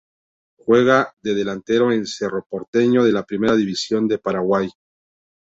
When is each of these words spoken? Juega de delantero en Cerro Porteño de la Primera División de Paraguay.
Juega 0.57 1.13
de 1.21 1.35
delantero 1.35 1.91
en 1.91 2.07
Cerro 2.07 2.43
Porteño 2.49 3.03
de 3.03 3.11
la 3.11 3.23
Primera 3.23 3.55
División 3.55 4.07
de 4.07 4.17
Paraguay. 4.17 4.67